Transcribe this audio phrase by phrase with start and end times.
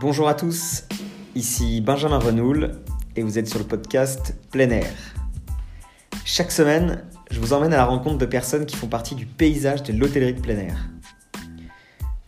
[0.00, 0.82] Bonjour à tous,
[1.36, 2.72] ici Benjamin Renoul
[3.14, 4.90] et vous êtes sur le podcast Plein Air.
[6.24, 9.84] Chaque semaine, je vous emmène à la rencontre de personnes qui font partie du paysage
[9.84, 10.88] de l'hôtellerie de plein air.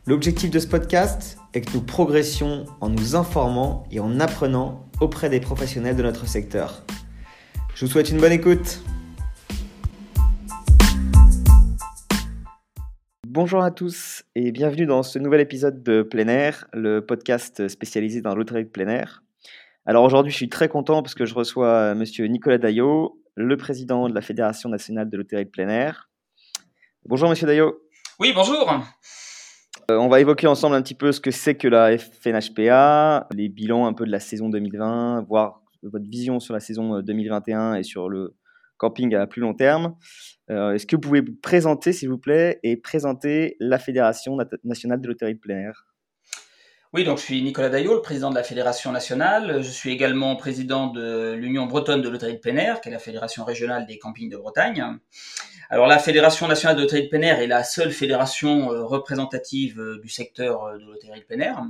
[0.06, 5.28] L'objectif de ce podcast est que nous progressions en nous informant et en apprenant auprès
[5.28, 6.84] des professionnels de notre secteur.
[7.74, 8.80] Je vous souhaite une bonne écoute.
[13.36, 18.22] Bonjour à tous et bienvenue dans ce nouvel épisode de Plein Air, le podcast spécialisé
[18.22, 19.22] dans l'hôtellerie de plein air.
[19.84, 24.08] Alors aujourd'hui, je suis très content parce que je reçois monsieur Nicolas Daillot, le président
[24.08, 26.08] de la Fédération nationale de l'hôtellerie de plein air.
[27.04, 27.78] Bonjour monsieur Daillot.
[28.18, 28.72] Oui, bonjour.
[29.90, 33.50] Euh, on va évoquer ensemble un petit peu ce que c'est que la FNHPA, les
[33.50, 37.82] bilans un peu de la saison 2020, voir votre vision sur la saison 2021 et
[37.82, 38.34] sur le
[38.78, 39.96] camping à plus long terme.
[40.50, 45.00] Euh, est-ce que vous pouvez vous présenter, s'il vous plaît, et présenter la Fédération nationale
[45.00, 45.86] de l'hôtellerie de plein air?
[46.92, 49.62] Oui, donc je suis Nicolas Daillot, le président de la Fédération nationale.
[49.62, 52.98] Je suis également président de l'Union bretonne de l'hôtellerie de plein air, qui est la
[52.98, 54.82] fédération régionale des campings de Bretagne.
[55.68, 59.80] Alors la Fédération nationale de l'hôtellerie de plein air est la seule fédération euh, représentative
[59.80, 61.64] euh, du secteur de l'hôtellerie de plein air.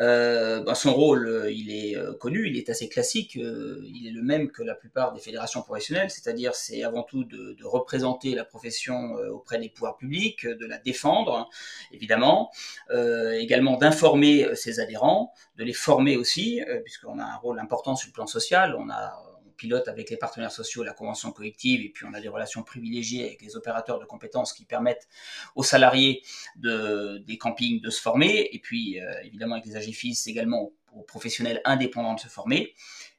[0.00, 4.12] Euh, bah, son rôle, euh, il est euh, connu, il est assez classique, il est
[4.12, 8.44] le même que la plupart des fédérations professionnelles, c'est-à-dire c'est avant tout de, représenter la
[8.44, 11.48] profession auprès des pouvoirs publics, de la défendre,
[11.92, 12.50] évidemment,
[12.90, 18.12] également d'informer ses adhérents, de les former aussi, puisqu'on a un rôle important sur le
[18.12, 22.14] plan social, on a pilote avec les partenaires sociaux la convention collective et puis on
[22.14, 25.08] a des relations privilégiées avec les opérateurs de compétences qui permettent
[25.54, 26.22] aux salariés
[26.56, 31.02] de, des campings de se former et puis euh, évidemment avec les AGFIS également aux,
[31.08, 32.72] professionnels indépendants de se former.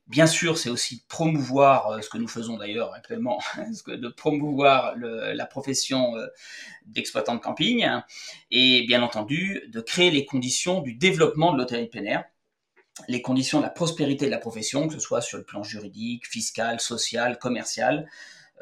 [0.08, 3.42] Bien sûr, c'est aussi de promouvoir euh, ce que nous faisons d'ailleurs actuellement,
[3.88, 6.28] de promouvoir la profession euh,
[6.86, 7.86] d'exploitant de camping
[8.52, 12.24] et bien entendu de créer les conditions du développement de l'hôtellerie plein air
[13.08, 16.28] les conditions de la prospérité de la profession, que ce soit sur le plan juridique,
[16.28, 18.08] fiscal, social, commercial,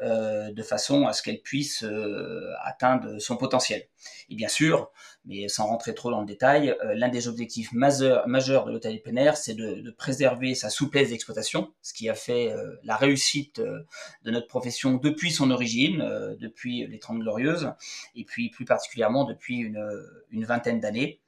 [0.02, 3.86] euh, de façon à ce qu'elle puisse euh, atteindre son potentiel.
[4.28, 4.90] Et bien sûr,
[5.24, 9.00] mais sans rentrer trop dans le détail, euh, l'un des objectifs majeurs, majeurs de l'hôtel
[9.02, 12.52] plein c'est de, de, préserver sa souplesse d'exploitation, ce qui a fait
[12.82, 15.98] la réussite de notre profession depuis son origine,
[16.40, 17.70] depuis les Trente Glorieuses,
[18.16, 19.88] et puis plus particulièrement depuis une,
[20.32, 21.20] une vingtaine d'années.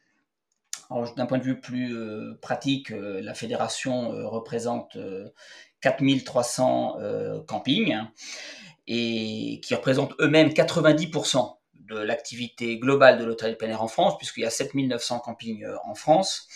[0.90, 4.96] D'un point de vue plus euh, pratique, euh, la fédération euh, représente
[5.80, 6.98] 4300
[7.46, 7.96] campings
[8.86, 14.42] et qui représentent eux-mêmes 90% de l'activité globale de l'hôtel plein air en France, puisqu'il
[14.42, 16.48] y a 7900 campings en France,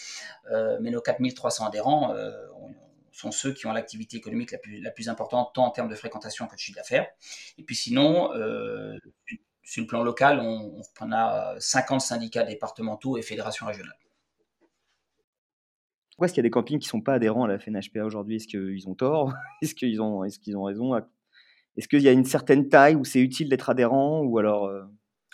[0.81, 2.13] mais nos 4300 adhérents
[3.13, 6.55] sont ceux qui ont l'activité économique la plus, importante, tant en termes de fréquentation que
[6.55, 7.07] de chiffre d'affaires.
[7.59, 8.31] Et puis sinon,
[9.63, 13.99] sur le plan local, on, on a 50 syndicats départementaux et fédérations régionales.
[16.21, 18.05] Pourquoi est-ce qu'il y a des campings qui ne sont pas adhérents à la FNHPA
[18.05, 18.37] aujourd'hui?
[18.37, 19.33] Est-ce qu'ils ont tort?
[19.63, 20.95] Est-ce qu'ils ont, est qu'ils ont raison?
[21.79, 24.83] Est-ce qu'il y a une certaine taille où c'est utile d'être adhérent ou alors euh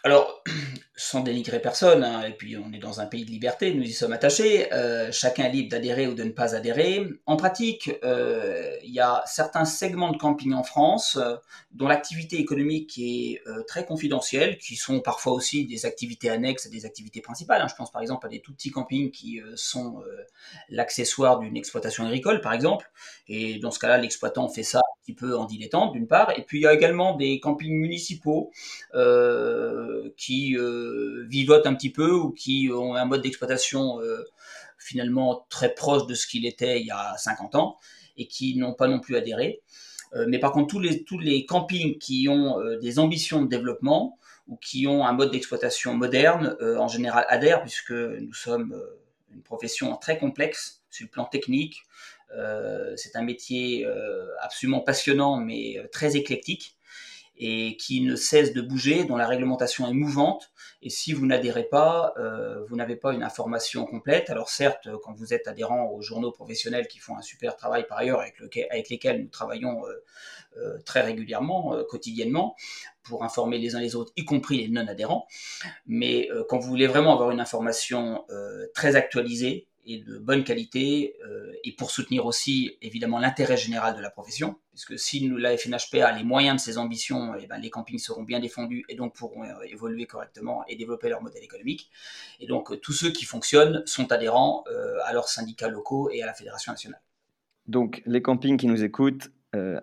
[0.06, 0.40] Alors,
[0.98, 3.92] sans dénigrer personne, hein, et puis on est dans un pays de liberté, nous y
[3.92, 7.06] sommes attachés, euh, chacun est libre d'adhérer ou de ne pas adhérer.
[7.26, 11.34] En pratique, euh, il y a certains segments de camping en France euh,
[11.72, 16.86] dont l'activité économique est très confidentielle, qui sont parfois aussi des activités annexes à des
[16.86, 17.60] activités principales.
[17.60, 17.68] Hein.
[17.68, 20.02] Je pense par exemple à des tout petits campings qui sont
[20.70, 22.90] l'accessoire d'une exploitation agricole, par exemple,
[23.28, 26.42] et dans ce cas-là, l'exploitant fait ça un petit peu en dilettante, d'une part, et
[26.44, 28.50] puis il y a également des campings municipaux
[30.16, 34.24] qui euh, vivotent un petit peu ou qui ont un mode d'exploitation euh,
[34.78, 37.76] finalement très proche de ce qu'il était il y a 50 ans
[38.16, 39.62] et qui n'ont pas non plus adhéré.
[40.14, 44.18] Euh, mais par contre, tous les, tous les campings qui ont des ambitions de développement
[44.46, 48.80] ou qui ont un mode d'exploitation moderne, en général adhèrent, puisque nous sommes
[49.34, 51.82] une profession très complexe sur le plan technique.
[52.94, 53.84] c'est un métier
[54.40, 56.75] absolument passionnant, mais très éclectique
[57.38, 60.50] et qui ne cesse de bouger, dont la réglementation est mouvante.
[60.82, 64.30] Et si vous n'adhérez pas, euh, vous n'avez pas une information complète.
[64.30, 67.98] Alors certes, quand vous êtes adhérent aux journaux professionnels qui font un super travail par
[67.98, 70.04] ailleurs, avec, lesquels nous travaillons euh,
[70.58, 72.56] euh, très régulièrement, quotidiennement,
[73.02, 75.26] pour informer les uns les autres, y compris les non-adhérents.
[75.86, 78.24] Mais quand vous voulez vraiment avoir une information
[78.74, 84.00] très actualisée, et de bonne qualité euh, et pour soutenir aussi évidemment l'intérêt général de
[84.00, 87.58] la profession puisque si la FNHPA a les moyens de ses ambitions et eh ben,
[87.58, 91.42] les campings seront bien défendus et donc pourront euh, évoluer correctement et développer leur modèle
[91.42, 91.90] économique
[92.40, 94.64] et donc euh, tous ceux qui fonctionnent sont adhérents
[95.04, 97.00] à leurs syndicats locaux et à la fédération nationale.
[97.66, 99.30] Donc les campings qui nous écoutent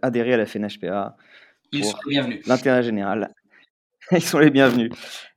[0.02, 1.18] adhérez à la FNHPA
[1.72, 3.34] ils sont bienvenus l'intérêt général
[4.12, 4.92] Ils sont les bienvenus.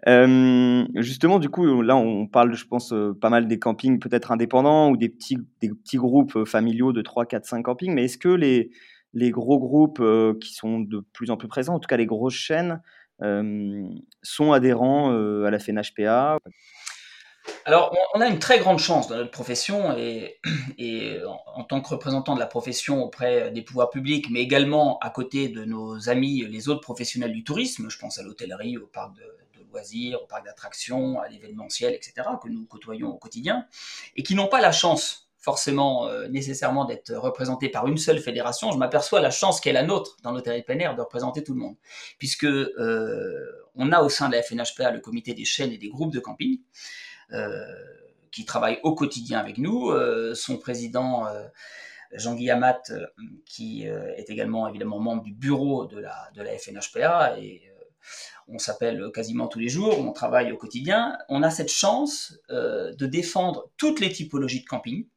[0.09, 4.33] Euh, justement, du coup, là, on parle, je pense, euh, pas mal des campings peut-être
[4.33, 7.95] indépendants ou des petits, des petits groupes familiaux de 3, 4, 5 campings.
[7.95, 8.71] Mais est-ce que les,
[9.15, 10.03] les gros groupes
[10.41, 12.81] qui sont de plus en plus présents, en tout cas les grosses chaînes,
[14.23, 16.39] sont adhérents à la FNHPA
[17.67, 20.39] alors, on a une très grande chance dans notre profession et,
[21.57, 25.49] en, tant que représentant de la profession auprès des pouvoirs publics, mais également à côté
[25.49, 29.23] de nos amis, les autres professionnels du tourisme, je pense à l'hôtellerie, au parc de,
[29.73, 33.67] loisirs, au parc d'attractions, à l'événementiel, etc., que nous côtoyons au quotidien,
[34.15, 38.71] et qui n'ont pas la chance forcément euh, nécessairement d'être représentés par une seule fédération,
[38.71, 41.61] je m'aperçois la chance qu'est la nôtre dans l'hôtellerie plein air de représenter tout le
[41.61, 41.77] monde,
[42.19, 45.89] puisque euh, on a au sein de la FNHPA le comité des chaînes et des
[45.89, 46.61] groupes de camping,
[48.31, 49.91] qui travaille au quotidien avec nous.
[49.91, 51.27] Euh, son président
[52.13, 52.83] Jean-Guy Amat,
[53.45, 57.63] qui est également évidemment membre du bureau de la, de la FNHPA et
[58.49, 61.19] on s'appelle quasiment tous les jours, on travaille au quotidien.
[61.29, 65.09] On a cette chance de défendre toutes les typologies de camping,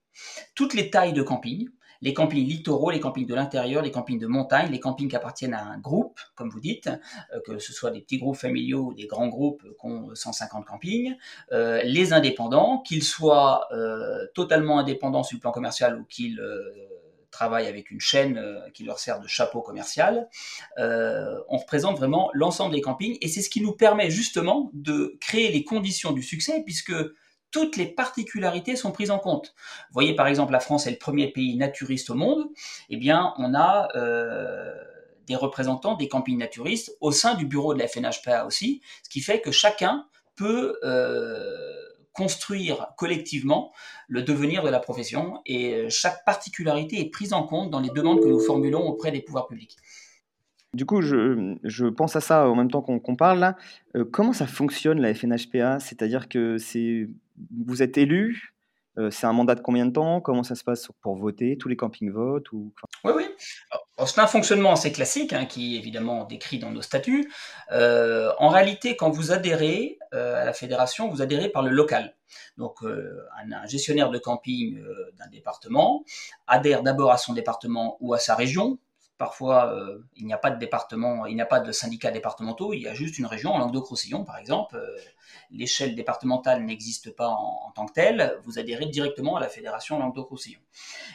[0.55, 1.69] toutes les tailles de camping,
[2.01, 5.53] les campings littoraux, les campings de l'intérieur, les campings de montagne, les campings qui appartiennent
[5.53, 6.89] à un groupe, comme vous dites,
[7.33, 10.65] euh, que ce soit des petits groupes familiaux ou des grands groupes qui ont 150
[10.65, 11.15] campings,
[11.51, 16.41] euh, les indépendants, qu'ils soient euh, totalement indépendants sur le plan commercial ou qu'ils
[17.31, 18.43] travaillent avec une chaîne
[18.73, 20.27] qui leur sert de chapeau commercial.
[20.77, 25.51] on représente vraiment l'ensemble des campings et c'est ce qui nous permet justement de créer
[25.51, 26.93] les conditions du succès puisque
[27.51, 29.53] toutes les particularités sont prises en compte.
[29.89, 32.45] Vous voyez par exemple la France est le premier pays naturiste au monde,
[32.89, 34.73] eh bien on a euh,
[35.27, 39.21] des représentants des campings naturistes au sein du bureau de la FNHPA aussi, ce qui
[39.21, 40.05] fait que chacun
[40.35, 41.73] peut euh,
[42.13, 43.71] construire collectivement
[44.07, 47.89] le devenir de la profession et euh, chaque particularité est prise en compte dans les
[47.89, 49.75] demandes que nous formulons auprès des pouvoirs publics.
[50.75, 53.57] Du coup, je, pense à ça en même temps qu'on parle là.
[54.11, 57.09] comment ça fonctionne la FNHPA C'est-à-dire que c'est
[57.51, 58.53] vous êtes élu
[58.99, 60.19] euh, c'est un mandat de combien de temps?
[60.19, 61.57] Comment ça se passe pour voter?
[61.57, 62.73] Tous les campings votent ou...
[63.03, 63.25] Oui, oui.
[64.05, 67.31] C'est un fonctionnement assez classique, hein, qui est évidemment décrit dans nos statuts.
[67.71, 72.15] Euh, en réalité, quand vous adhérez euh, à la fédération, vous adhérez par le local.
[72.57, 74.79] Donc, un, gestionnaire de camping
[75.17, 76.03] d'un département
[76.45, 78.77] adhère d'abord à son département ou à sa région.
[79.19, 79.79] Parfois,
[80.15, 82.87] il n'y a pas de département, il n'y a pas de syndicats départementaux, il y
[82.87, 84.79] a juste une région, en Languedoc-Roussillon par exemple
[85.51, 90.59] l'échelle départementale n'existe pas en, tant que telle, vous adhérez directement à la fédération Languedoc-Roussillon.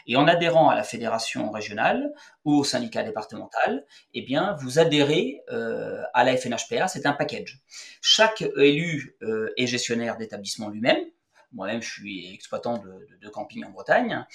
[0.07, 2.13] Et en adhérant à la fédération régionale
[2.45, 7.61] ou au syndicat départemental, eh bien, vous adhérez euh, à la FNHPA, c'est un package.
[8.01, 10.99] Chaque élu euh, est gestionnaire d'établissement lui-même,
[11.53, 14.27] moi-même, je suis exploitant de, camping en Bretagne.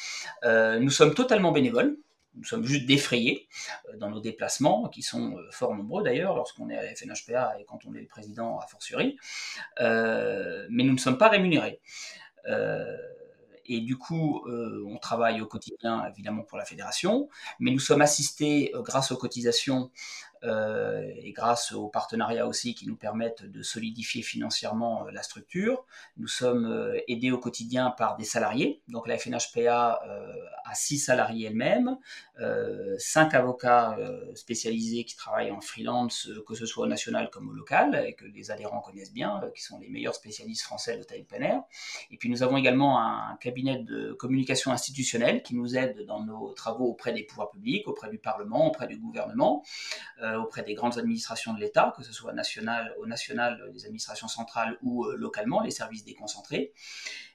[0.45, 1.97] Euh, nous sommes totalement bénévoles
[2.35, 3.47] nous sommes juste défrayés
[3.89, 7.59] euh, dans nos déplacements, qui sont euh, fort nombreux d'ailleurs lorsqu'on est à la FNHPA
[7.59, 9.17] et quand on est le président à fortiori,
[9.81, 11.81] euh, mais nous ne sommes pas rémunérés.
[13.65, 17.29] et du coup, on travaille au quotidien évidemment pour la fédération,
[17.59, 19.91] mais nous sommes assistés grâce aux cotisations
[20.43, 25.85] euh, et grâce aux partenariats aussi qui nous permettent de solidifier financièrement euh, la structure.
[26.15, 28.81] Nous sommes euh, aidés au quotidien par des salariés.
[28.87, 30.01] Donc la FNHPA
[30.65, 31.97] a six salariés elle-même,
[32.97, 33.97] cinq avocats
[34.35, 38.25] spécialisés qui travaillent en freelance, que ce soit au national comme au local, et que
[38.25, 41.63] les adhérents connaissent bien, qui sont les meilleurs spécialistes français de taille plein
[42.11, 46.53] Et puis nous avons également un cabinet de communication institutionnelle qui nous aide dans nos
[46.53, 49.63] travaux auprès des pouvoirs publics, auprès du Parlement, auprès du gouvernement.
[50.37, 54.77] Auprès des grandes administrations de l'État, que ce soit national, au national, les administrations centrales
[54.81, 56.73] ou euh, localement, les services déconcentrés.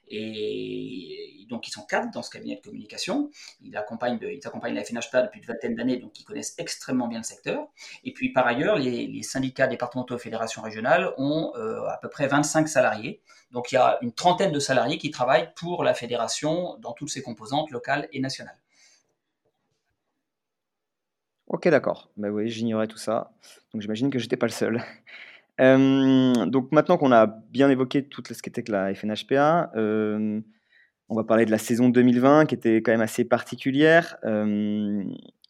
[0.07, 3.31] Et donc, ils sont quatre dans ce cabinet de communication.
[3.61, 7.19] Ils accompagnent, ils accompagnent la FNHPA depuis une vingtaine d'années, donc ils connaissent extrêmement bien
[7.19, 7.67] le secteur.
[8.03, 12.27] Et puis, par ailleurs, les, syndicats départementaux et fédérations régionales ont euh, à peu près
[12.27, 13.21] 25 salariés.
[13.51, 17.09] Donc, il y a une trentaine de salariés qui travaillent pour la fédération dans toutes
[17.09, 18.59] ses composantes locales et nationales.
[21.55, 22.09] Ok, d'accord.
[22.17, 23.31] Bah oui, j'ignorais tout ça.
[23.71, 24.83] Donc j'imagine que j'étais pas le seul.
[25.61, 30.41] Euh, donc maintenant qu'on a bien évoqué tout ce qu'était que la FNHPA, euh,
[31.07, 34.17] on va parler de la saison 2020 qui était quand même assez particulière.
[34.25, 35.01] Euh,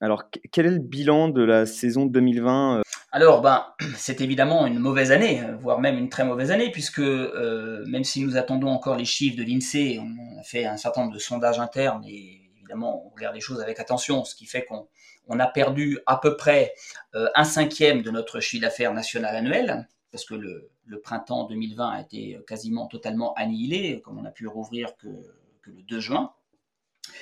[0.02, 3.66] alors quel est le bilan de la saison 2020 Alors ben,
[3.98, 8.38] c'est évidemment une mauvaise année, voire même une très mauvaise année, puisque même si nous
[8.38, 12.06] attendons encore les chiffres de l'INSEE, on a fait un certain nombre de sondages internes
[12.08, 14.88] et évidemment on regarde les choses avec attention, ce qui fait qu'on
[15.28, 16.74] on a perdu à peu près
[17.14, 20.72] euh, un cinquième de notre chiffre d'affaires national annuel, parce que le,
[21.04, 26.00] printemps 2020 a été quasiment totalement annihilé, comme on a pu rouvrir que, le 2
[26.00, 26.32] juin.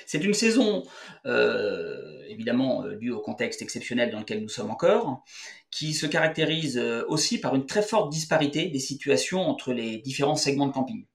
[0.06, 0.82] C'est une saison,
[1.24, 5.24] euh, évidemment, due au contexte exceptionnel dans lequel nous sommes encore,
[5.70, 10.66] qui se caractérise aussi par une très forte disparité des situations entre les différents segments
[10.66, 11.06] de camping.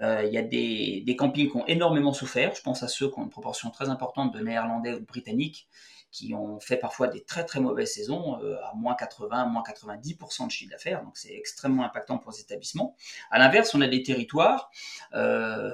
[0.00, 2.54] Il y a des, campings qui ont énormément souffert.
[2.54, 5.68] Je pense à ceux qui ont une proportion très importante de néerlandais ou de britanniques
[6.14, 10.46] qui ont fait parfois des très très mauvaises saisons, euh, à moins 80, moins 90%
[10.46, 12.94] de chiffre d'affaires, donc c'est extrêmement impactant pour les établissements.
[13.32, 14.70] À l'inverse, on a des territoires
[15.14, 15.72] euh,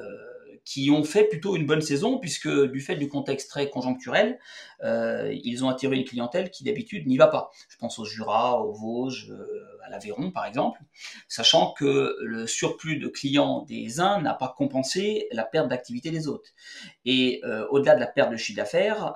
[0.64, 4.38] qui ont fait plutôt une bonne saison, puisque du fait du contexte très conjoncturel,
[4.82, 7.50] euh, ils ont attiré une clientèle qui d'habitude n'y va pas.
[7.68, 10.80] Je pense au Jura, aux Vosges, euh, à l'Aveyron par exemple,
[11.28, 16.28] sachant que le surplus de clients des uns n'a pas compensé la perte d'activité des
[16.28, 16.50] autres.
[17.04, 19.14] Et euh, au-delà de la perte de chiffre d'affaires,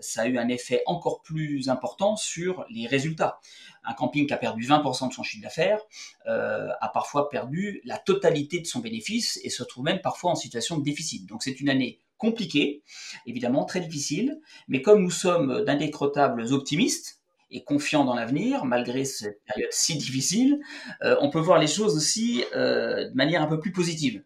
[0.00, 3.40] ça a eu un effet encore plus important sur les résultats.
[3.84, 5.80] Un camping qui a perdu 20% de son chiffre d'affaires
[6.26, 10.78] a parfois perdu la totalité de son bénéfice et se trouve même parfois en situation
[10.78, 11.26] de déficit.
[11.26, 12.84] Donc c'est une année compliqué,
[13.26, 17.21] évidemment très difficile, mais comme nous sommes d'indécrottables optimistes
[17.52, 20.60] et confiants dans l'avenir, malgré cette période si difficile,
[21.02, 24.24] euh, on peut voir les choses aussi euh, de manière un peu plus positive.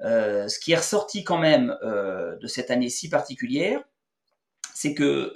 [0.00, 3.82] Euh, ce qui est ressorti quand même de cette année si particulière,
[4.74, 5.32] c'est que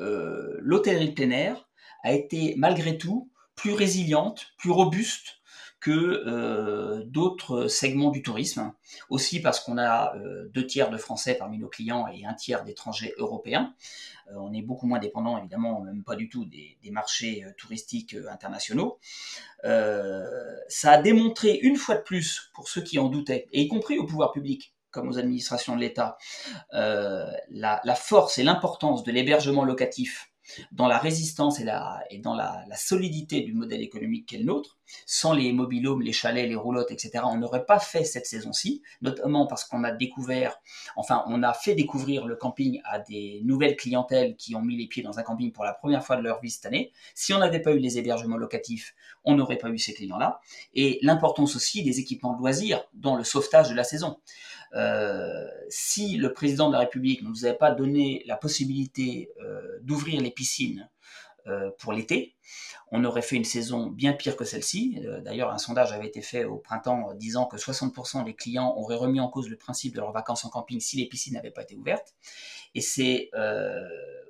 [0.61, 1.69] l'hôtellerie de plein air
[2.05, 5.37] a été malgré tout plus résiliente, plus robuste
[5.87, 8.73] que euh, d'autres segments du tourisme.
[9.09, 12.65] Aussi parce qu'on a euh, deux tiers de Français parmi nos clients et un tiers
[12.65, 13.73] d'étrangers européens.
[14.29, 18.99] Euh, on est beaucoup moins dépendant, évidemment, même pas du tout, des, marchés touristiques internationaux.
[19.63, 23.97] ça a démontré une fois de plus, pour ceux qui en doutaient, et y compris
[23.99, 26.19] au pouvoir public, comme aux administrations de l'État,
[26.73, 30.33] la, force et l'importance de l'hébergement locatif
[30.73, 34.79] dans la résistance et, dans la, solidité du modèle économique qu'est le nôtre.
[35.05, 39.49] Sans les mobilhomes, les chalets, les roulottes, etc., on n'aurait pas fait cette saison-ci, notamment
[39.49, 40.61] parce qu'on a découvert,
[40.95, 44.87] enfin, on a fait découvrir le camping à des nouvelles clientèles qui ont mis les
[44.87, 46.93] pieds dans un camping pour la première fois de leur vie cette année.
[47.15, 50.41] Si on n'avait pas eu les hébergements locatifs, on n'aurait pas eu ces clients-là.
[50.75, 54.19] Et l'importance aussi des équipements de loisirs dans le sauvetage de la saison.
[54.75, 59.79] Euh, si le président de la République ne nous avait pas donné la possibilité euh,
[59.83, 60.91] d'ouvrir les piscines
[61.47, 62.35] euh, pour l'été,
[62.91, 65.01] on aurait fait une saison bien pire que celle-ci.
[65.25, 69.19] D'ailleurs, un sondage avait été fait au printemps disant que 60% des clients auraient remis
[69.19, 71.75] en cause le principe de leurs vacances en camping si les piscines n'avaient pas été
[71.75, 72.15] ouvertes.
[72.77, 73.31] Et c'est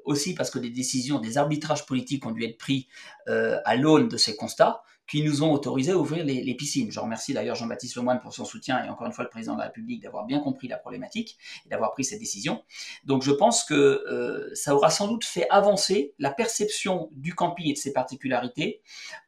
[0.07, 2.89] aussi parce que des décisions, des arbitrages politiques ont dû être pris
[3.27, 6.91] à l'aune de ces constats qui nous ont autorisé à ouvrir les, piscines.
[6.91, 9.61] Je remercie d'ailleurs Jean-Baptiste Lemoyne pour son soutien et encore une fois le président de
[9.61, 12.65] la République d'avoir bien compris la problématique et d'avoir pris cette décision.
[13.05, 17.69] Donc je pense que euh, ça aura sans doute fait avancer la perception du camping
[17.69, 18.81] et de ses particularités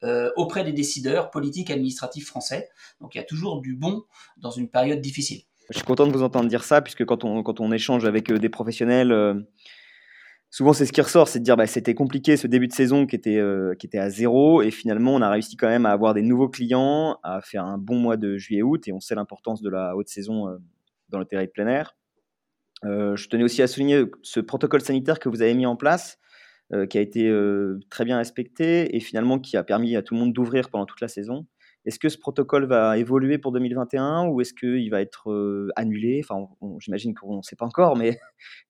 [0.03, 2.69] euh, auprès des décideurs politiques et administratifs français.
[3.01, 4.05] Donc il y a toujours du bon
[4.39, 5.43] dans une période difficile.
[5.71, 8.31] Je suis content de vous entendre dire ça, puisque quand on, quand on échange avec
[8.31, 9.13] euh, des professionnels,
[10.51, 13.07] souvent c'est ce qui ressort, c'est de dire bah, c'était compliqué ce début de saison
[13.07, 15.91] qui était, euh, qui était à zéro et finalement on a réussi quand même à
[15.91, 19.63] avoir des nouveaux clients, à faire un bon mois de juillet-août et on sait l'importance
[19.63, 20.57] de la haute saison euh,
[21.09, 21.97] dans le terrain de plein air.
[22.85, 26.19] Euh, je tenais aussi à souligner ce protocole sanitaire que vous avez mis en place,
[26.91, 27.35] qui a été
[27.89, 31.01] très bien respecté et finalement qui a permis à tout le monde d'ouvrir pendant toute
[31.01, 31.47] la saison.
[31.89, 36.21] Est-ce que ce protocole va évoluer pour 2021 ou est-ce qu'il va être euh, annulé?
[36.23, 36.47] Enfin,
[36.81, 38.21] j'imagine qu'on ne sait pas encore, mais,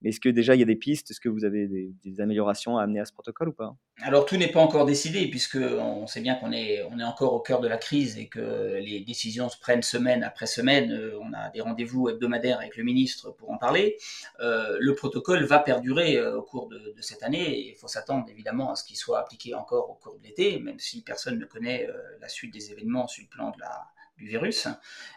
[0.05, 1.11] est-ce que déjà il y a des pistes?
[1.11, 3.75] Est-ce que vous avez des, améliorations à amener à ce protocole ou pas?
[4.03, 7.33] Alors tout n'est pas encore décidé puisque on sait bien qu'on est, on est encore
[7.35, 10.93] au cœur de la crise et que les décisions se prennent semaine après semaine.
[10.93, 13.97] Euh, on a des rendez-vous hebdomadaires avec le ministre pour en parler.
[14.39, 18.71] Euh, le protocole va perdurer au cours de, cette année et il faut s'attendre évidemment
[18.71, 21.89] à ce qu'il soit appliqué encore au cours de l'été, même si personne ne connaît
[22.21, 23.89] la suite des événements sur le plan de la,
[24.19, 24.69] du virus,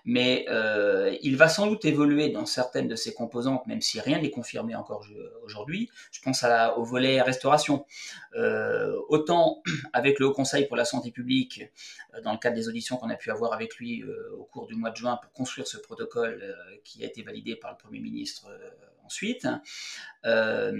[0.06, 4.22] mais euh, il va sans doute évoluer dans certaines de ses composantes, même si rien
[4.22, 5.06] n'est confirmé encore
[5.44, 5.90] aujourd'hui.
[6.12, 6.46] Je pense
[6.78, 7.86] au volet restauration.
[8.36, 11.64] Euh, autant avec le Haut Conseil pour la santé publique,
[12.14, 14.04] euh, dans le cadre des auditions qu'on a pu avoir avec lui
[14.38, 17.72] au cours du mois de juin pour construire ce protocole qui a été validé par
[17.72, 18.48] le Premier ministre
[19.12, 19.46] ensuite.
[20.26, 20.72] Euh,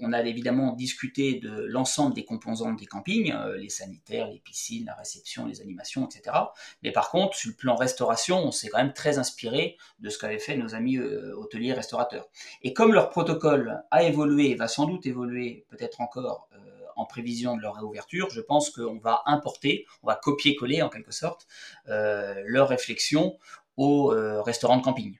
[0.00, 4.86] on a évidemment discuté de l'ensemble des composantes des campings, euh, les sanitaires, les piscines,
[4.86, 6.36] la réception, les animations, etc.
[6.82, 10.18] Mais par contre, sur le plan restauration, on s'est quand même très inspiré de ce
[10.18, 12.28] qu'avaient fait nos amis euh, hôteliers restaurateurs.
[12.62, 16.48] Et comme leur protocole a évolué, va sans doute évoluer peut-être encore
[16.94, 21.10] en prévision de leur réouverture, je pense qu'on va importer, on va copier-coller en quelque
[21.10, 21.46] sorte
[21.86, 23.38] leur réflexion
[23.78, 24.08] au
[24.42, 25.16] restaurant de camping.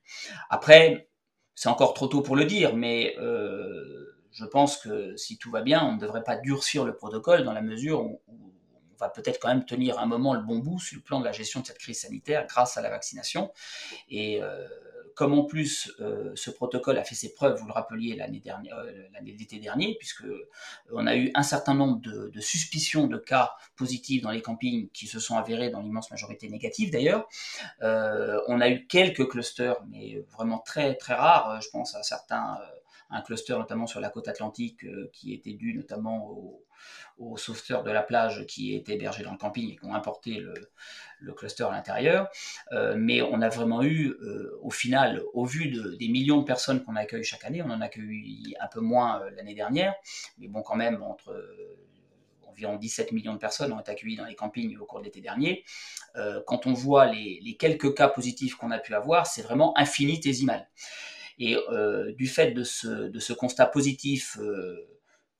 [0.50, 1.08] Après,
[1.54, 5.62] c'est encore trop tôt pour le dire, mais euh, je pense que si tout va
[5.62, 9.40] bien, on ne devrait pas durcir le protocole dans la mesure où, on va peut-être
[9.40, 11.66] quand même tenir un moment le bon bout sur le plan de la gestion de
[11.66, 13.50] cette crise sanitaire grâce à la vaccination.
[14.08, 14.40] Et
[15.14, 18.76] comme en plus euh, ce protocole a fait ses preuves, vous le rappeliez l'année dernière,
[18.78, 20.48] euh, l'année d'été dernier, puisque euh,
[20.92, 25.06] on a eu un certain nombre de, suspicions de cas positifs dans les campings qui
[25.06, 27.28] se sont avérés dans l'immense majorité négatifs d'ailleurs.
[27.80, 31.60] on a eu quelques clusters, mais vraiment très très rares.
[31.62, 32.58] Je pense à certains,
[33.10, 36.64] un cluster notamment sur la côte atlantique qui était dû notamment au
[37.18, 40.40] aux sauveteurs de la plage qui étaient hébergés dans le camping et qui ont importé
[40.40, 42.28] le, cluster à l'intérieur.
[42.72, 46.82] Euh, mais on a vraiment eu, euh, au final, au vu des millions de personnes
[46.82, 49.94] qu'on accueille chaque année, on en accueille un peu moins euh, l'année dernière,
[50.38, 51.32] mais bon, quand même, entre
[52.48, 55.22] environ 17 millions de personnes ont été accueillies dans les campings au cours de l'été
[55.22, 55.64] dernier.
[56.46, 60.68] quand on voit les, quelques cas positifs qu'on a pu avoir, c'est vraiment infinitésimal.
[61.38, 61.56] Et
[62.18, 64.38] du fait de ce constat positif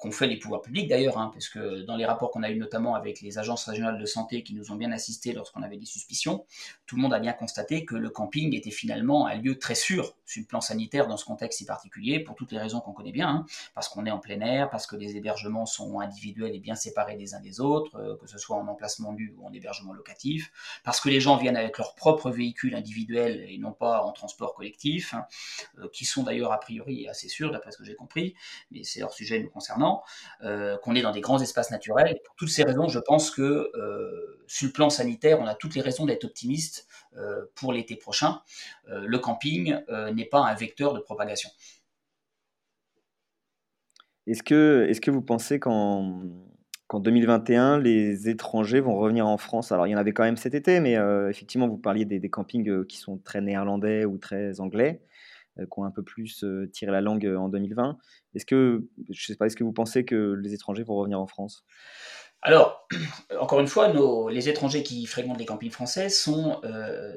[0.03, 2.57] qu'ont fait les pouvoirs publics d'ailleurs, hein, parce que dans les rapports qu'on a eu
[2.57, 5.87] notamment avec les agences régionales de santé qui nous ont bien assisté lorsqu'on avait des
[5.87, 6.45] suspicions,
[6.87, 10.17] tout le monde a bien constaté que le camping était finalement un lieu très sûr
[10.27, 13.13] sur le plan sanitaire dans ce contexte si particulier, pour toutes les raisons qu'on connaît
[13.13, 16.59] bien, hein, parce qu'on est en plein air, parce que les hébergements sont individuels et
[16.59, 19.53] bien séparés les uns des autres, euh, que ce soit en emplacement nu ou en
[19.53, 20.51] hébergement locatif,
[20.83, 24.55] parce que les gens viennent avec leur propre véhicule individuel et non pas en transport
[24.55, 25.27] collectif, hein,
[25.79, 28.35] euh, qui sont d'ailleurs a priori assez sûrs d'après ce que j'ai compris,
[28.73, 29.92] mais c'est hors sujet nous concernant.
[30.45, 32.19] Euh, qu'on est dans des grands espaces naturels.
[32.25, 35.75] pour toutes ces raisons, je pense que euh, sur le plan sanitaire, on a toutes
[35.75, 38.41] les raisons d'être optimiste euh, pour l'été prochain.
[38.89, 39.77] le camping
[40.15, 41.51] n'est pas un vecteur de propagation.
[44.27, 46.23] Est-ce que, est que vous pensez qu'en
[46.93, 49.73] 2021, les étrangers vont revenir en France?
[49.73, 50.97] Alors, il y en avait quand même cet été, mais
[51.29, 55.03] effectivement, vous parliez des, des, campings qui sont très néerlandais ou très anglais.
[55.59, 57.99] Euh, qui ont un peu plus euh, tiré la langue euh, en 2020.
[58.35, 61.27] Est-ce que, je sais pas, est-ce que vous pensez que les étrangers vont revenir en
[61.27, 61.63] France?
[62.41, 62.89] Alors,
[63.39, 63.93] encore une fois,
[64.31, 66.63] les étrangers qui fréquentent les campings français sont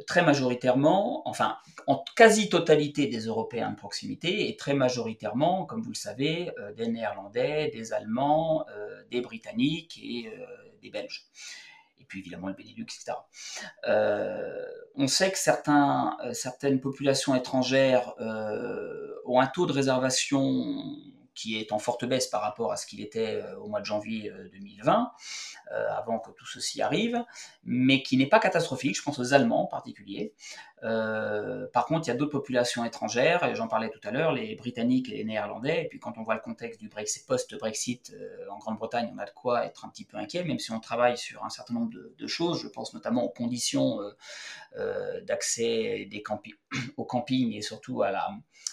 [0.05, 5.95] très majoritairement, enfin, en quasi-totalité des Européens de proximité et très majoritairement, comme vous le
[5.95, 8.65] savez, des Néerlandais, des Allemands,
[9.09, 10.29] des Britanniques et
[10.83, 11.25] des Belges
[12.05, 13.13] et puis évidemment le Benelux, etc.
[13.87, 20.53] Euh, on sait que euh, certaines populations étrangères euh, ont un taux de réservation
[21.33, 24.31] qui est en forte baisse par rapport à ce qu'il était au mois de janvier
[24.53, 25.11] 2020,
[25.71, 27.23] euh, euh, avant que tout ceci arrive,
[27.65, 30.33] mais qui n'est pas catastrophique, je pense aux Allemands en particulier.
[30.81, 35.09] Par contre, il y a d'autres populations étrangères, j'en parlais tout à l'heure, les Britanniques
[35.09, 38.13] et les Néerlandais, et puis quand on voit le contexte du Brexit, post-Brexit
[38.51, 41.17] en Grande-Bretagne, on a de quoi être un petit peu inquiet, même si on travaille
[41.17, 43.99] sur un certain nombre de, choses, je pense notamment aux conditions
[45.23, 46.23] d'accès des
[46.97, 48.29] au camping et surtout à la,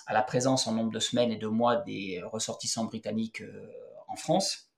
[0.06, 3.70] à la présence en nombre de semaines et de mois des ressortissants britanniques euh,
[4.08, 4.70] en France.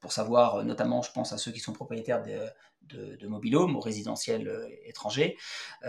[0.00, 2.40] Pour savoir, euh, notamment, je pense à ceux qui sont propriétaires de,
[2.88, 5.36] de, de mobilhomes, aux résidentiels euh, étrangers.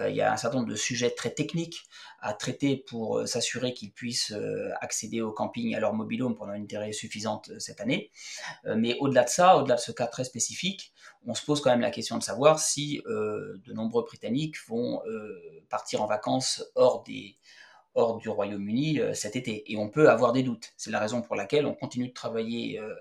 [0.07, 1.83] il y a un certain nombre de sujets très techniques
[2.21, 4.33] à traiter pour s'assurer qu'ils puissent
[4.81, 8.11] accéder au camping à leur mobilhome pendant une durée suffisante cette année.
[8.65, 10.93] mais au-delà de ça, au-delà de ce cas très spécifique,
[11.25, 15.01] on se pose quand même la question de savoir si de nombreux Britanniques vont
[15.69, 17.37] partir en vacances hors des
[17.95, 19.71] hors du Royaume-Uni euh, cet été.
[19.71, 20.71] Et on peut avoir des doutes.
[20.77, 22.93] C'est la raison pour laquelle on continue de travailler euh,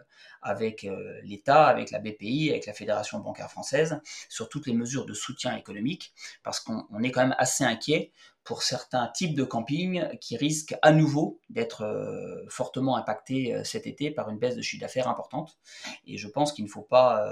[0.42, 5.07] avec euh, l'État, avec la BPI, avec la Fédération bancaire française, sur toutes les mesures
[5.07, 8.12] de soutien économique, parce qu'on est quand même assez inquiet
[8.44, 14.31] pour certains types de camping qui risquent à nouveau d'être fortement impactés cet été par
[14.31, 15.59] une baisse de chiffre d'affaires importante.
[16.07, 17.22] Et je pense qu'il ne faut pas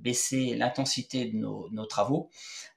[0.00, 2.30] baisser l'intensité de nos, travaux,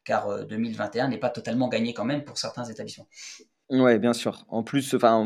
[0.03, 3.07] car 2021 n'est pas totalement gagné quand même pour certains établissements.
[3.69, 4.45] Ouais, bien sûr.
[4.49, 5.23] En plus, enfin,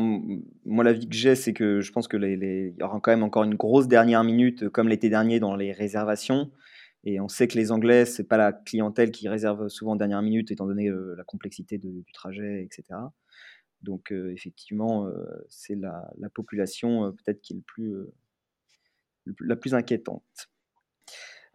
[0.66, 3.44] moi, l'avis que j'ai, c'est que je pense que les, y aura quand même encore
[3.44, 6.50] une grosse dernière minute, comme l'été dernier dans les réservations.
[7.04, 10.20] Et on sait que les Anglais, c'est pas la clientèle qui réserve souvent en dernière
[10.20, 13.12] minute, étant donné euh, la complexité du trajet, etc.
[13.82, 15.12] Donc, euh, effectivement, euh,
[15.48, 17.94] c'est la, la population peut-être qui est le plus,
[19.40, 20.48] la plus inquiétante.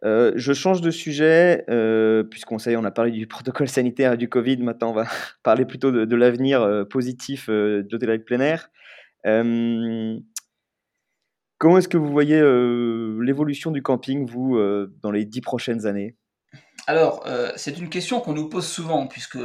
[0.06, 4.58] Euh, je change de sujet, euh, puisqu'on a parlé du protocole sanitaire et du Covid.
[4.58, 5.06] Maintenant, on va
[5.44, 8.24] parler plutôt de, l'avenir euh, positif de l'hôtellerie de
[11.58, 12.40] comment est-ce que vous voyez
[13.22, 14.58] l'évolution du camping, vous,
[15.02, 16.16] dans les dix prochaines années?
[16.88, 19.38] Alors, c'est une question qu'on nous pose souvent, puisque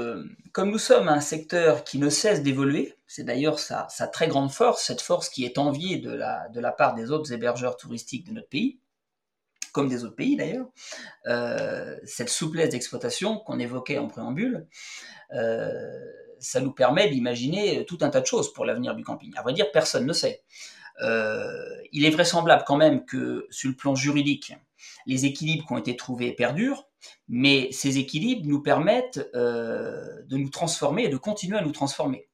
[0.53, 4.85] comme nous sommes un secteur qui ne cesse d'évoluer, c'est d'ailleurs sa, très grande force,
[4.85, 8.79] cette force qui est enviée de la part des autres hébergeurs touristiques de notre pays,
[9.75, 10.69] comme des autres pays d'ailleurs,
[11.27, 14.69] euh, cette souplesse d'exploitation qu'on évoquait en préambule,
[15.35, 16.01] euh,
[16.39, 19.33] ça nous permet d'imaginer tout un tas de choses pour l'avenir du camping.
[19.37, 20.45] À vrai dire, personne ne sait.
[21.03, 21.51] Euh,
[21.93, 24.55] il est vraisemblable quand même que sur le plan juridique,
[25.07, 26.87] les équilibres qui ont été trouvés perdurent,
[27.29, 32.29] mais ces équilibres nous permettent de nous transformer et de continuer à nous transformer.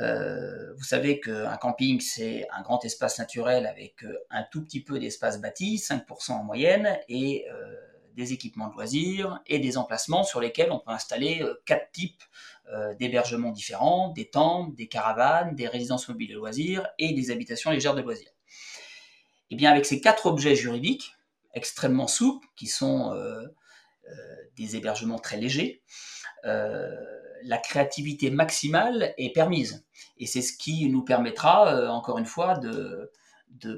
[0.00, 4.80] Euh, vous savez qu'un camping, c'est un grand espace naturel avec euh, un tout petit
[4.80, 7.74] peu d'espace bâti, 5% en moyenne, et euh,
[8.14, 12.22] des équipements de loisirs et des emplacements sur lesquels on peut installer quatre types
[12.98, 17.94] d'hébergements différents, des tentes, des caravanes, des résidences mobiles de loisirs et des habitations légères
[17.94, 18.32] de loisirs.
[19.50, 21.14] Et eh bien avec ces quatre objets juridiques
[21.54, 23.14] extrêmement souples, qui sont
[24.56, 25.84] des hébergements très légers,
[27.42, 29.84] la créativité maximale est permise.
[30.18, 33.10] Et c'est ce qui nous permettra, euh, encore une fois, de,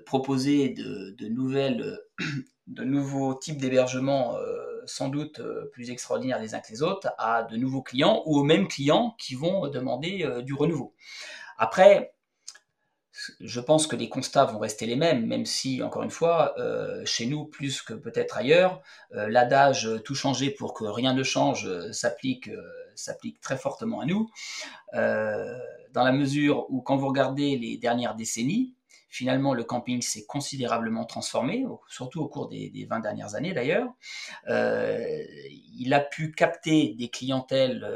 [0.06, 2.00] proposer de, nouvelles,
[2.66, 7.12] de nouveaux types d'hébergements euh, sans doute euh, plus extraordinaires les uns que les autres
[7.18, 10.94] à de nouveaux clients ou aux mêmes clients qui vont demander du renouveau.
[11.58, 12.14] Après,
[13.40, 17.02] je pense que les constats vont rester les mêmes, même si, encore une fois, euh,
[17.04, 18.82] chez nous, plus que peut-être ailleurs,
[19.14, 22.50] euh, l'adage tout changer pour que rien ne change euh, s'applique,
[23.00, 24.30] s'applique très fortement à nous,
[24.92, 28.74] dans la mesure où, quand vous regardez les dernières décennies,
[29.08, 33.88] finalement, le camping s'est considérablement transformé, surtout au cours des, des 20 dernières années d'ailleurs.
[34.48, 37.86] il a pu capter des clientèles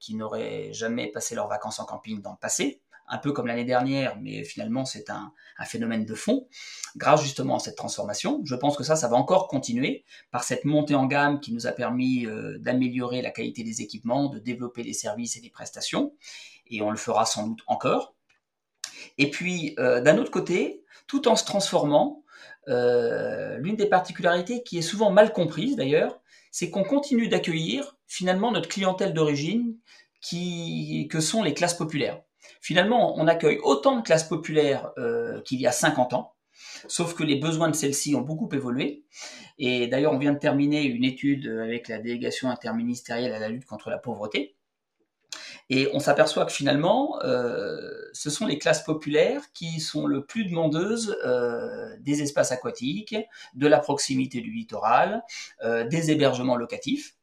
[0.00, 3.64] qui n'auraient jamais passé leurs vacances en camping dans le passé, un peu comme l'année
[3.64, 5.32] dernière, mais finalement c'est un,
[5.64, 6.48] phénomène de fond,
[6.96, 8.40] grâce justement à cette transformation.
[8.44, 11.66] Je pense que ça, ça va encore continuer par cette montée en gamme qui nous
[11.66, 16.14] a permis euh, d'améliorer la qualité des équipements, de développer les services et les prestations,
[16.66, 18.14] et on le fera sans doute encore.
[19.18, 22.24] Et puis, euh, d'un autre côté, tout en se transformant,
[22.68, 28.50] euh, l'une des particularités qui est souvent mal comprise d'ailleurs, c'est qu'on continue d'accueillir finalement
[28.50, 29.76] notre clientèle d'origine
[30.20, 32.22] qui, que sont les classes populaires.
[32.66, 36.34] Finalement, on accueille autant de classes populaires euh, qu'il y a 50 ans,
[36.88, 39.04] sauf que les besoins de celles-ci ont beaucoup évolué.
[39.56, 43.66] Et d'ailleurs, on vient de terminer une étude avec la délégation interministérielle à la lutte
[43.66, 44.56] contre la pauvreté.
[45.70, 47.78] Et on s'aperçoit que finalement, euh,
[48.12, 53.14] ce sont les classes populaires qui sont le plus demandeuses euh, des espaces aquatiques,
[53.54, 55.22] de la proximité du littoral,
[55.62, 57.14] des hébergements locatifs.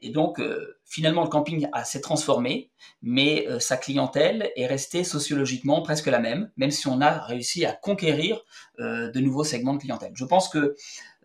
[0.00, 0.40] Et donc,
[0.86, 2.70] finalement, le camping s'est transformé,
[3.02, 7.66] mais euh, sa clientèle est restée sociologiquement presque la même, même si on a réussi
[7.66, 8.40] à conquérir
[8.78, 10.12] euh, de nouveaux segments de clientèle.
[10.14, 10.76] Je pense que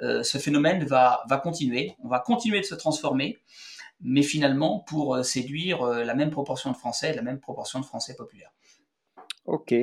[0.02, 3.38] euh, ce phénomène va, va continuer, on va continuer de se transformer,
[4.02, 8.52] mais finalement pour séduire la même proportion de Français, la même proportion de Français populaires.
[9.46, 9.76] Ok.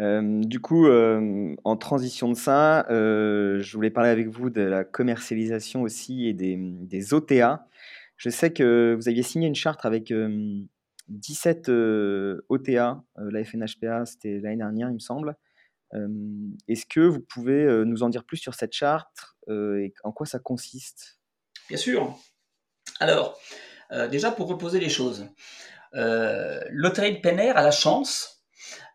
[0.00, 6.26] du coup, en transition de ça, je voulais parler avec vous de la commercialisation aussi
[6.26, 7.68] et des, des OTA.
[8.16, 10.12] Je sais que vous aviez signé une charte avec
[11.08, 11.68] 17
[12.48, 15.36] OTA, la FNHPA, c'était l'année dernière, il me semble.
[16.68, 20.38] Est-ce que vous pouvez nous en dire plus sur cette charte et en quoi ça
[20.38, 21.18] consiste?
[21.68, 22.16] Bien sûr.
[23.00, 23.38] Alors,
[24.10, 25.26] déjà pour reposer les choses,
[25.92, 28.44] l'hôtellerie de plein a la chance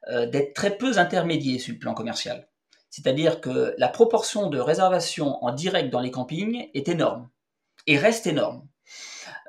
[0.07, 2.49] d'être très peu intermédiaire sur le plan commercial.
[2.89, 7.29] C'est-à-dire que la proportion de réservations en direct dans les campings est énorme
[7.85, 8.67] et reste énorme.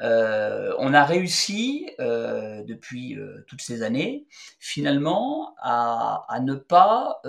[0.03, 4.27] Euh, on a réussi euh, depuis euh, toutes ces années
[4.59, 7.21] finalement à, ne pas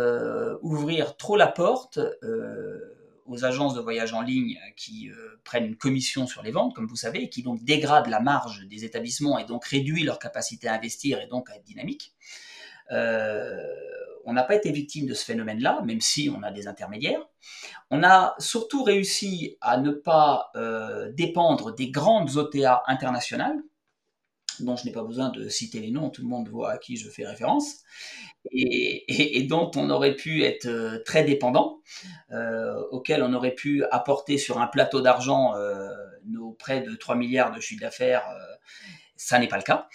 [0.62, 2.00] ouvrir trop la porte
[3.26, 5.10] aux agences de voyage en ligne qui
[5.43, 8.65] prennent une commission sur les ventes, comme vous savez, et qui donc dégradent la marge
[8.67, 12.13] des établissements et donc réduit leur capacité à investir et donc à être dynamique
[14.25, 17.21] on n'a pas été victime de ce phénomène-là, même si on a des intermédiaires.
[17.89, 23.57] On a surtout réussi à ne pas euh, dépendre des grandes OTA internationales,
[24.60, 26.97] dont je n'ai pas besoin de citer les noms, tout le monde voit à qui
[26.97, 27.84] je fais référence,
[28.51, 31.81] et, dont on aurait pu être euh, très dépendant,
[32.31, 35.53] euh, on aurait pu apporter sur un plateau d'argent
[36.25, 38.23] nos près de 3 milliards de chiffre d'affaires.
[39.15, 39.89] ça n'est pas le cas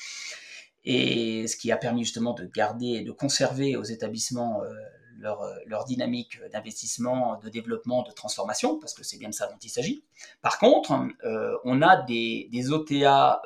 [0.87, 4.73] et ce qui a permis justement de garder et de conserver aux établissements euh,
[5.19, 9.49] leur, euh, leur, dynamique d'investissement, de développement, de transformation, parce que c'est bien de ça
[9.49, 10.05] dont il s'agit.
[10.43, 10.93] Par contre,
[11.25, 13.43] euh, on a des, des OTA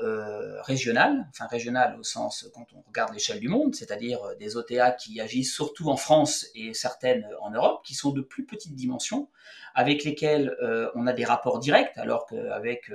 [0.62, 5.18] régionales, enfin régionales au sens quand on regarde l'échelle du monde, c'est-à-dire des OTA qui
[5.20, 9.30] agissent surtout en France et certaines en Europe, qui sont de plus petite dimension,
[9.74, 10.54] avec lesquelles
[10.94, 12.90] on a des rapports directs, alors qu'avec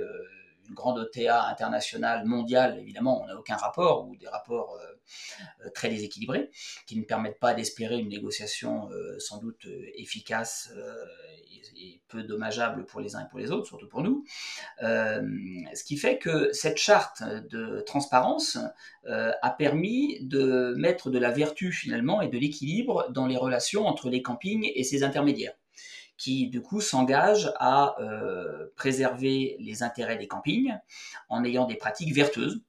[0.68, 5.70] une grande OTA internationale, mondiale, évidemment, on n'a aucun rapport ou des rapports euh, euh,
[5.74, 6.50] très déséquilibrés
[6.86, 10.72] qui ne permettent pas d'espérer une négociation euh, sans doute efficace
[11.76, 14.24] et, peu dommageable pour les uns et pour les autres, surtout pour nous.
[14.80, 18.58] ce qui fait que cette charte de transparence
[19.08, 24.08] a permis de mettre de la vertu finalement et de l'équilibre dans les relations entre
[24.08, 25.54] les campings et ses intermédiaires
[26.16, 27.96] qui du coup s'engage à
[28.74, 30.74] préserver les intérêts des campings
[31.28, 32.60] en ayant des pratiques vertueuses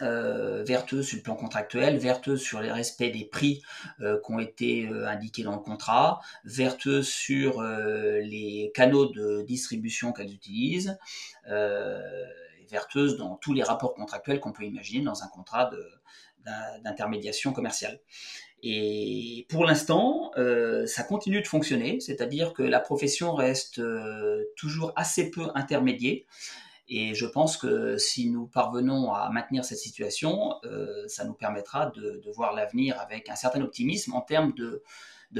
[0.00, 3.62] euh, vertueuse sur le plan contractuel, vertueuse sur les respects des prix
[4.00, 10.12] euh, qui ont été euh, indiqués dans le contrat, vertueuse sur les canaux de distribution
[10.12, 10.96] qu'elles utilisent,
[12.70, 15.70] vertueuse dans tous les rapports contractuels qu'on peut imaginer dans un contrat
[16.84, 17.98] d'intermédiation commerciale.
[18.62, 20.32] Et pour l'instant,
[20.86, 23.80] ça continue de fonctionner, c'est-à-dire que la profession reste
[24.56, 26.22] toujours assez peu intermédiaire.
[26.88, 31.90] Et je pense que si nous parvenons à maintenir cette situation, euh, ça nous permettra
[31.90, 34.82] de, voir l'avenir avec un certain optimisme en termes de,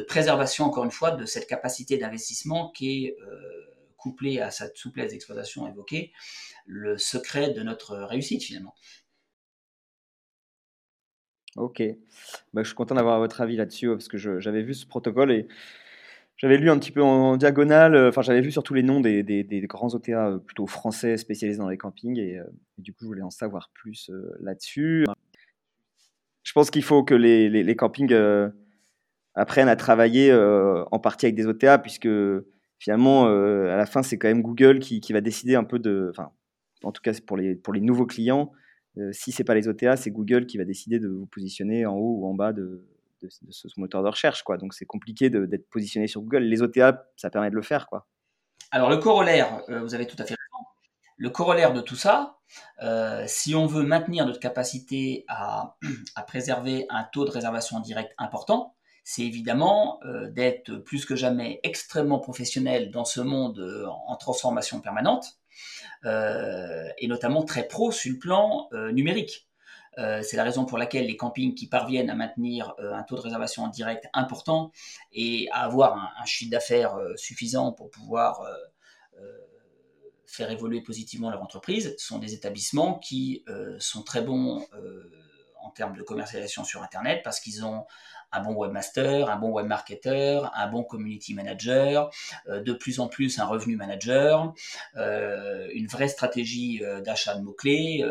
[0.02, 3.64] préservation, encore une fois, de cette capacité d'investissement qui est, euh,
[3.96, 6.12] couplée à cette souplesse d'exploitation évoquée,
[6.66, 8.74] le secret de notre réussite finalement.
[11.58, 11.82] Ok,
[12.52, 15.48] bah, je suis content d'avoir votre avis là-dessus parce que j'avais vu ce protocole et
[16.38, 19.44] j'avais lu un petit peu en, diagonale, euh, enfin j'avais vu surtout les noms des,
[19.68, 22.44] grands OTA euh, plutôt français spécialisés dans les campings et, euh,
[22.78, 25.04] du coup je voulais en savoir plus là-dessus.
[26.44, 28.14] Je pense qu'il faut que les, campings
[29.34, 32.08] apprennent à travailler en partie avec des OTA puisque
[32.78, 36.06] finalement à la fin c'est quand même Google qui, qui, va décider un peu de,
[36.10, 36.30] enfin
[36.84, 38.52] en tout cas pour les, pour les nouveaux clients,
[39.12, 42.18] si c'est pas les OTA c'est Google qui va décider de vous positionner en haut
[42.20, 42.84] ou en bas de,
[43.28, 44.42] ce moteur de recherche.
[44.42, 44.58] Quoi.
[44.58, 46.44] Donc c'est compliqué d'être positionné sur Google.
[46.44, 47.87] Les OTA, ça permet de le faire.
[47.87, 48.06] Quoi.
[48.70, 50.66] Alors le corollaire, euh, vous avez tout à fait raison.
[51.16, 52.38] Le corollaire de tout ça,
[52.82, 55.76] euh, si on veut maintenir notre capacité à,
[56.26, 58.76] préserver un taux de réservation directe important,
[59.10, 65.38] c'est évidemment euh, d'être plus que jamais extrêmement professionnel dans ce monde en transformation permanente,
[66.04, 69.48] et notamment très pro sur le plan numérique.
[69.98, 73.16] Euh, c'est la raison pour laquelle les campings qui parviennent à maintenir euh, un taux
[73.16, 74.70] de réservation en direct important
[75.12, 78.42] et à avoir un, chiffre d'affaires euh, suffisant pour pouvoir
[80.26, 83.44] faire évoluer positivement leur entreprise sont des établissements qui
[83.80, 84.64] sont très bons
[85.60, 87.84] en termes de commercialisation sur Internet parce qu'ils ont
[88.32, 92.10] un bon webmaster, un bon webmarketer, un bon community manager,
[92.48, 94.52] de plus en plus un revenu manager,
[94.94, 98.04] une vraie stratégie d'achat de mots-clés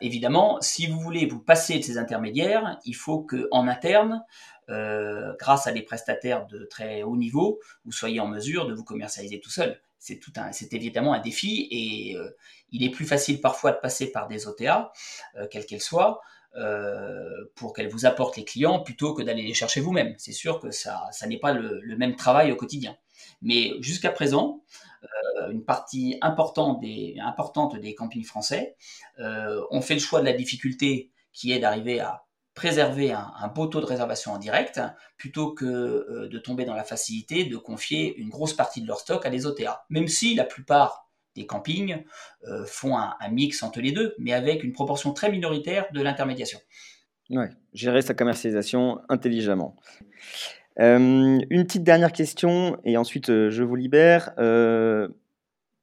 [0.00, 4.24] évidemment, si vous voulez vous passer de ces intermédiaires, il faut que en interne,
[4.70, 8.84] euh, grâce à des prestataires de très haut niveau, vous soyez en mesure de vous
[8.84, 9.80] commercialiser tout seul.
[9.98, 12.30] C'est tout un, c'est évidemment un défi et euh,
[12.70, 14.92] il est plus facile parfois de passer par des OTA,
[15.36, 16.20] euh, quelles qu'elles soient,
[17.54, 20.14] pour qu'elles vous apportent les clients plutôt que d'aller les chercher vous-même.
[20.18, 22.96] C'est sûr que ça, n'est pas le, même travail au quotidien.
[23.42, 24.62] Mais jusqu'à présent,
[25.02, 28.76] euh, une partie importante des, campings français
[29.18, 33.68] euh, ont fait le choix de la difficulté qui est d'arriver à préserver un, beau
[33.68, 34.80] taux de réservation en direct
[35.16, 38.98] plutôt que euh, de tomber dans la facilité de confier une grosse partie de leur
[38.98, 39.84] stock à des OTA.
[39.90, 41.07] Même si la plupart
[41.38, 42.02] des campings
[42.66, 46.58] font un, mix entre les deux, mais avec une proportion très minoritaire de l'intermédiation.
[47.74, 49.76] Gérer sa commercialisation intelligemment.
[50.80, 54.32] Euh, une petite dernière question et ensuite euh, je vous libère.
[54.38, 55.08] Euh,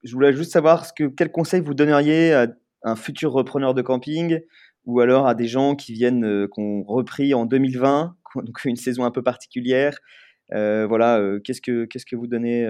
[0.04, 2.48] je voulais juste savoir ce que, quel conseil vous donneriez à
[2.84, 4.40] un futur repreneur de camping
[4.86, 9.04] ou alors à des gens qui viennent, qui ont repris en 2020, donc une saison
[9.04, 9.98] un peu particulière.
[10.52, 12.68] voilà, qu'est-ce que qu'est-ce que vous donnez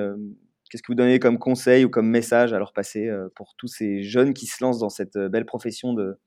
[0.69, 4.04] Qu'est-ce que vous donnez comme conseil ou comme message à leur passer pour tous ces
[4.04, 6.17] jeunes qui se lancent dans cette belle profession de,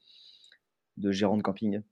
[1.10, 1.82] gérant de camping?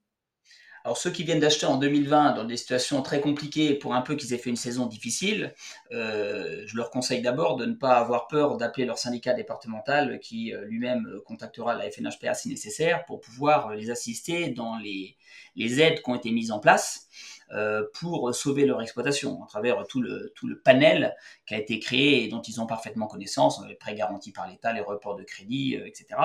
[0.87, 4.15] Alors ceux qui viennent d'acheter en 2020 dans des situations très compliquées pour un peu
[4.15, 5.53] qu'ils aient fait une saison difficile,
[5.91, 10.55] euh, je leur conseille d'abord de ne pas avoir peur d'appeler leur syndicat départemental qui
[10.55, 15.17] euh, lui-même euh, contactera la FNHPA si nécessaire pour pouvoir les assister dans les,
[15.57, 17.09] aides qui ont été mises en place
[17.95, 21.15] pour sauver leur exploitation à travers tout le, tout le panel
[21.47, 24.73] qui a été créé et dont ils ont parfaitement connaissance, les prêts garantis par l'État,
[24.73, 26.21] les reports de crédit, etc.,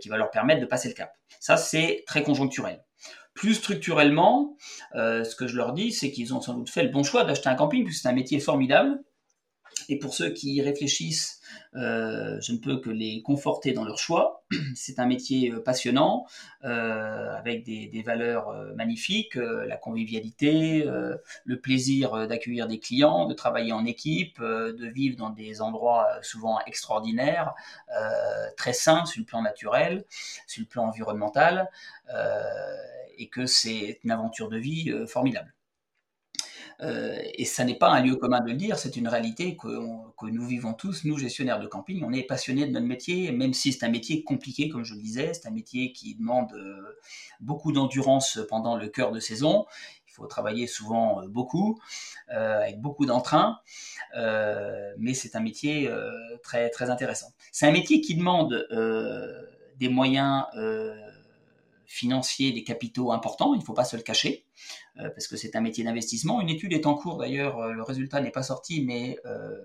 [0.00, 1.12] qui va leur permettre de passer le cap.
[1.40, 2.82] Ça, c'est très conjoncturel.
[3.38, 4.56] Plus structurellement,
[4.96, 7.22] euh, ce que je leur dis, c'est qu'ils ont sans doute fait le bon choix
[7.22, 8.98] d'acheter un camping, puisque c'est un métier formidable.
[9.88, 11.37] Et pour ceux qui y réfléchissent, euh,
[11.74, 14.44] je ne peux que les conforter dans leur choix.
[14.74, 16.26] C'est un métier euh, passionnant,
[16.64, 20.88] euh, avec des, valeurs magnifiques, la convivialité,
[21.44, 26.60] le plaisir d'accueillir des clients, de travailler en équipe, de vivre dans des endroits souvent
[26.66, 27.54] extraordinaires,
[28.56, 30.04] très sains sur le plan naturel,
[30.46, 31.68] sur le plan environnemental,
[33.18, 35.52] et que c'est une aventure de vie formidable.
[36.80, 40.46] Et ça n'est pas un lieu commun de le dire, c'est une réalité que, nous
[40.46, 42.04] vivons tous, nous gestionnaires de camping.
[42.04, 45.00] On est passionnés de notre métier, même si c'est un métier compliqué, comme je le
[45.00, 46.52] disais, c'est un métier qui demande
[47.40, 49.66] beaucoup d'endurance pendant le cœur de saison.
[50.06, 51.80] Il faut travailler souvent beaucoup,
[52.28, 53.58] avec beaucoup d'entrain,
[54.14, 55.90] mais c'est un métier
[56.42, 57.32] très, très intéressant.
[57.50, 58.68] C'est un métier qui demande
[59.76, 60.44] des moyens
[61.88, 64.44] financiers, des capitaux importants, il ne faut pas se le cacher,
[64.98, 66.40] euh, parce que c'est un métier d'investissement.
[66.42, 69.56] Une étude est en cours d'ailleurs, euh, le résultat n'est pas sorti, mais euh,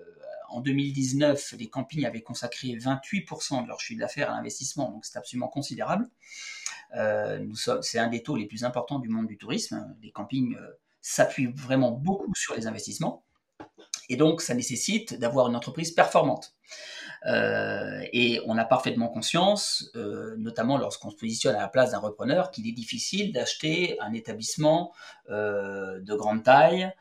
[0.47, 5.17] en 2019, les campings avaient consacré 28% de leur chiffre d'affaires à l'investissement, donc c'est
[5.17, 6.09] absolument considérable.
[6.93, 9.93] c'est un des taux les plus importants du monde du tourisme.
[10.01, 10.55] Les campings
[11.01, 13.23] s'appuient vraiment beaucoup sur les investissements.
[14.09, 16.53] Et donc, ça nécessite d'avoir une entreprise performante.
[17.25, 21.99] Euh, et on a parfaitement conscience, euh, notamment lorsqu'on se positionne à la place d'un
[21.99, 24.93] repreneur, qu'il est difficile d'acheter un établissement
[25.29, 26.91] euh, de grande taille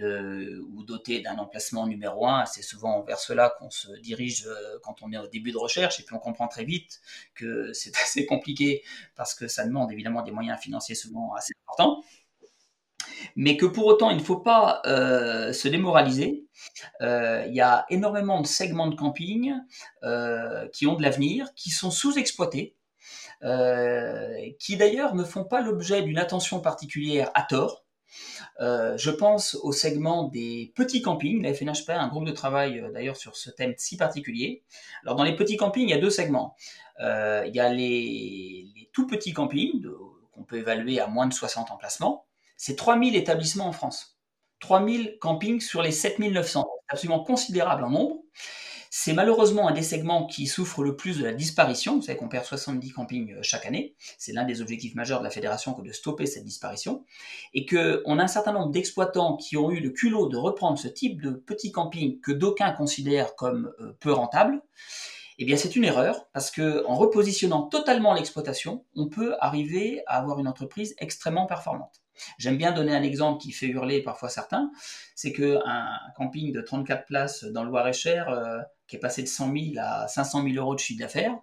[0.00, 2.46] ou doté d'un emplacement numéro un.
[2.46, 4.48] C'est souvent vers cela qu'on se dirige
[4.82, 7.00] quand on est au début de recherche, et puis on comprend très vite
[7.34, 8.82] que c'est assez compliqué
[9.16, 12.02] parce que ça demande évidemment des moyens financiers souvent assez importants
[13.36, 16.44] mais que pour autant, il ne faut pas euh, se démoraliser.
[17.00, 19.54] Euh, il y a énormément de segments de camping
[20.02, 22.76] euh, qui ont de l'avenir, qui sont sous-exploités,
[24.60, 27.84] qui d'ailleurs ne font pas l'objet d'une attention particulière à tort.
[28.60, 31.42] je pense au segment des petits campings.
[31.42, 34.62] La FNHP a un groupe de travail d'ailleurs sur ce thème si particulier.
[35.02, 36.54] Alors dans les petits campings, il y a deux segments.
[37.00, 39.88] il y a les, les tout petits campings
[40.30, 42.26] qu'on peut évaluer à moins de 60 emplacements
[42.64, 44.20] c'est 3000 établissements en France.
[44.60, 46.64] 3000 campings sur les 7900.
[46.64, 48.20] C'est absolument considérable en nombre.
[48.88, 51.96] C'est malheureusement un des segments qui souffre le plus de la disparition.
[51.96, 53.96] Vous savez qu'on perd 70 campings euh, chaque année.
[54.16, 57.04] C'est l'un des objectifs majeurs de la fédération que de stopper cette disparition.
[57.52, 60.86] Et qu'on a un certain nombre d'exploitants qui ont eu le culot de reprendre ce
[60.86, 64.62] type de petits campings que d'aucuns considèrent comme euh, peu rentables.
[65.38, 70.20] Eh bien, c'est une erreur parce que en repositionnant totalement l'exploitation, on peut arriver à
[70.20, 72.01] avoir une entreprise extrêmement performante.
[72.38, 74.70] J'aime bien donner un exemple qui fait hurler parfois certains,
[75.14, 79.52] c'est qu'un camping de 34 places dans le Loir-et-Cher, euh, qui est passé de 100
[79.52, 81.34] 000 à 500 000 euros de chiffre d'affaires,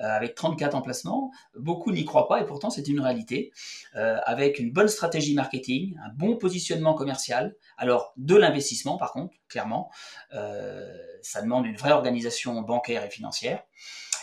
[0.00, 3.52] euh, avec 34 emplacements, beaucoup n'y croient pas et pourtant c'est une réalité,
[3.96, 9.34] euh, avec une bonne stratégie marketing, un bon positionnement commercial, alors de l'investissement par contre,
[9.48, 9.90] clairement,
[10.30, 13.62] ça demande une vraie organisation bancaire et financière,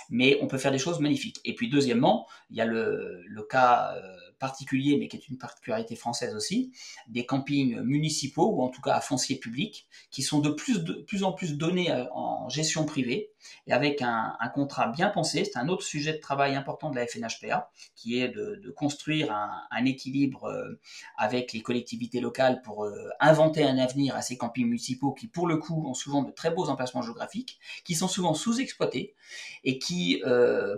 [0.09, 1.41] mais on peut faire des choses magnifiques.
[1.45, 3.95] Et puis deuxièmement, il y a le cas
[4.45, 6.71] particulier, mais qui est une particularité française aussi,
[7.07, 11.31] des campings municipaux ou en tout cas à foncier public, qui sont de plus, en
[11.31, 13.31] plus donnés euh, en gestion privée
[13.67, 15.43] et avec un, contrat bien pensé.
[15.45, 19.85] C'est un autre sujet de travail important de la FNHPA, qui est de, construire un,
[19.85, 20.79] équilibre euh,
[21.17, 25.47] avec les collectivités locales pour euh, inventer un avenir à ces campings municipaux qui, pour
[25.47, 29.15] le coup, ont souvent de très beaux emplacements géographiques, qui sont souvent sous-exploités
[29.63, 30.21] et qui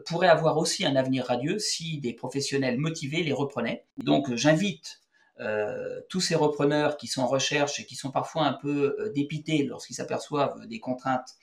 [0.06, 3.86] pourraient avoir aussi un avenir radieux si des professionnels motivés les reprenait.
[3.98, 5.02] Donc j'invite
[5.40, 9.12] euh, tous ces repreneurs qui sont en recherche et qui sont parfois un peu euh,
[9.14, 11.36] dépités lorsqu'ils s'aperçoivent des contraintes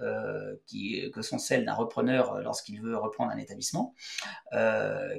[0.00, 0.56] euh,
[1.12, 3.94] que sont celles d'un repreneur lorsqu'il veut reprendre un établissement,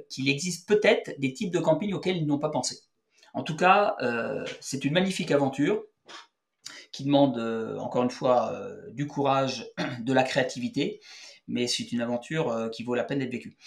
[0.09, 2.79] qu'il existe peut-être des types de camping auxquels ils n'ont pas pensé.
[3.33, 3.95] En tout cas,
[4.59, 5.83] c'est une magnifique aventure
[6.91, 7.37] qui demande
[7.79, 8.53] encore une fois
[8.91, 9.67] du courage,
[9.99, 10.99] de la créativité,
[11.47, 13.57] mais c'est une aventure qui vaut la peine d'être vécue.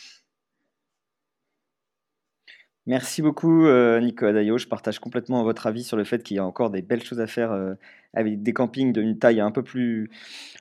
[2.91, 4.59] Merci beaucoup, euh, Nicolas Dayo.
[4.59, 7.21] Je partage complètement votre avis sur le fait qu'il y a encore des belles choses
[7.21, 7.75] à faire euh,
[8.15, 10.11] avec des campings d'une taille un peu, plus,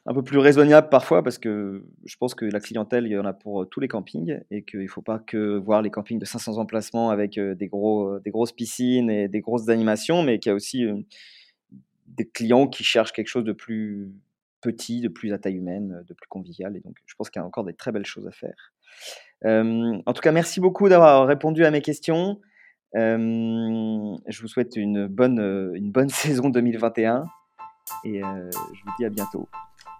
[0.05, 3.65] raisonnable parfois, parce que je pense que la clientèle, il y en a pour euh,
[3.65, 7.09] tous les campings et qu'il ne faut pas que voir les campings de 500 emplacements
[7.09, 10.85] avec des, gros, des grosses piscines et des grosses animations, mais qu'il y a aussi
[12.05, 14.13] des clients qui cherchent quelque chose de plus
[14.61, 16.77] petit, de plus à taille humaine, de plus convivial.
[16.77, 18.71] Et donc, je pense qu'il y a encore des très belles choses à faire.
[19.45, 22.39] Euh, en tout cas, merci beaucoup d'avoir répondu à mes questions.
[22.95, 25.39] Euh, je vous souhaite une bonne,
[25.75, 27.25] une bonne saison 2021
[28.03, 29.47] et euh, je vous dis à bientôt.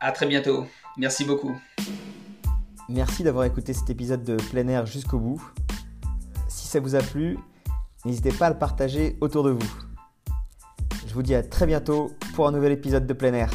[0.02, 0.65] À très bientôt.
[0.97, 1.56] Merci beaucoup.
[2.88, 5.41] Merci d'avoir écouté cet épisode de plein air jusqu'au bout.
[6.47, 7.38] Si ça vous a plu,
[8.06, 9.73] n'hésitez pas à le partager autour de vous.
[11.08, 13.52] Je vous dis à très bientôt pour un nouvel épisode de plein air.